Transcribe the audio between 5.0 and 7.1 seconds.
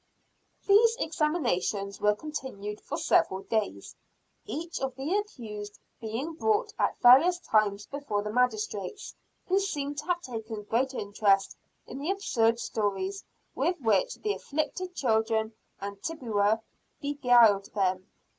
accused being brought at